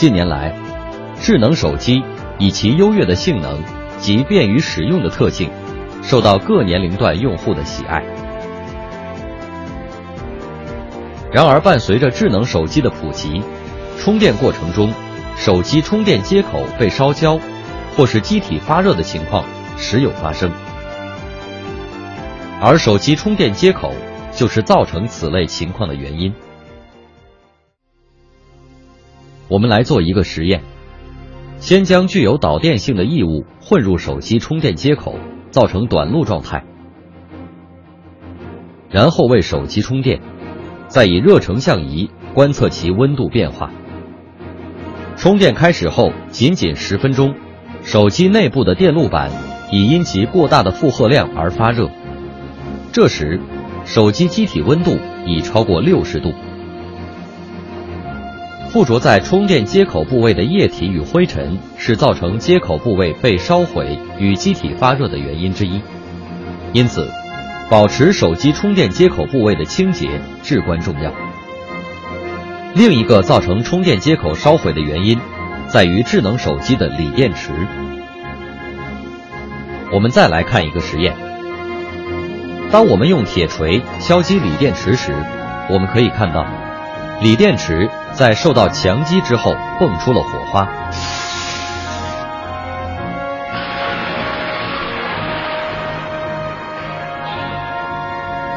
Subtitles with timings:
[0.00, 0.50] 近年来，
[1.20, 2.02] 智能手机
[2.38, 3.62] 以其优越的性能
[3.98, 5.50] 及便于使用的特性，
[6.02, 8.02] 受到各年龄段用户的喜爱。
[11.30, 13.42] 然而，伴随着智能手机的普及，
[13.98, 14.90] 充电过程中，
[15.36, 17.38] 手机充电接口被烧焦，
[17.94, 19.44] 或是机体发热的情况
[19.76, 20.50] 时有发生。
[22.58, 23.92] 而手机充电接口
[24.34, 26.32] 就是造成此类情况的原因。
[29.50, 30.62] 我们来做一个实验，
[31.58, 35.16] 先将具有导电性的异物混入手机充电接口，
[35.50, 36.64] 造成短路状态，
[38.88, 40.20] 然后为手机充电。
[40.86, 43.70] 再以热成像仪观测其温度变化。
[45.16, 47.34] 充电开始后仅仅十分钟，
[47.82, 49.30] 手机内部的电路板
[49.70, 51.88] 已因其过大的负荷量而发热。
[52.92, 53.40] 这时，
[53.84, 56.32] 手机机体温度已超过六十度。
[58.72, 65.80] 附着在充电接口部位的液体与灰尘是造成接口部位被烧毁与机体发热的原因之一。
[66.72, 67.08] 因此。
[67.70, 71.12] 保持手机充电接口部位的清洁至关重要。
[72.74, 75.16] 另一个造成充电接口烧毁的原因，
[75.68, 77.52] 在于智能手机的锂电池。
[79.92, 81.14] 我们再来看一个实验：
[82.72, 85.14] 当我们用铁锤敲击锂电池时，
[85.68, 86.44] 我们可以看到，
[87.22, 90.66] 锂电池在受到强击之后蹦出了火花。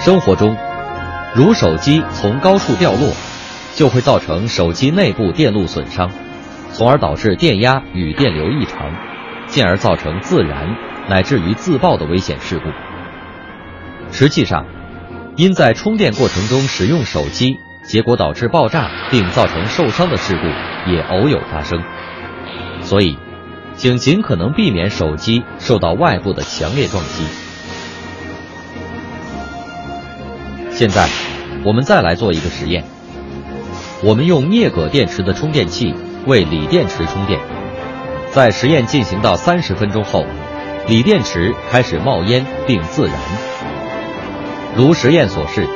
[0.00, 0.56] 生活中，
[1.36, 3.12] 如手机从高处掉落，
[3.76, 6.10] 就会造成手机内部电路损伤，
[6.72, 8.92] 从而导致电压与电流异常，
[9.46, 10.74] 进而造成自燃
[11.08, 12.64] 乃至于自爆的危险事故。
[14.10, 14.66] 实际上，
[15.36, 21.82] 因在充电过程中使用手机，结果导致爆炸并造成受伤的事故也偶有发生。
[22.82, 23.16] 所以，
[23.74, 27.24] 请尽可能避免手机受到外部的强烈撞击。
[30.70, 31.08] 现在，
[31.64, 32.84] 我们再来做一个实验。
[34.04, 35.94] 我们用镍铬电池的充电器
[36.26, 37.40] 为锂电池充电，
[38.30, 40.26] 在实验进行到三十分钟后，
[40.86, 43.14] 锂电池开始冒烟并自燃。
[44.76, 45.66] 如实验所示，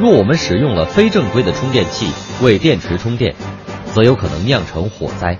[0.00, 2.06] 若我们使用了非正规的充电器
[2.42, 3.34] 为电池充电，
[3.92, 5.38] 则有可能酿成火灾。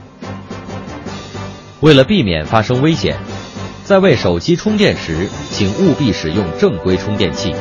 [1.81, 3.17] 为了避免发生危险，
[3.85, 7.55] 在为手机充电时，请务必使用正规充电器。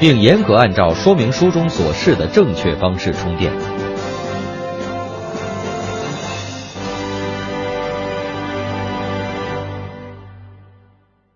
[0.00, 3.52] 并严格按照说明书中所示的正确方式充电。